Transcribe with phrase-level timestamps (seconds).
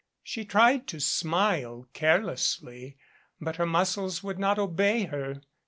[0.23, 2.95] She tried to smile care lessly,
[3.39, 5.41] but her muscles would not obey her.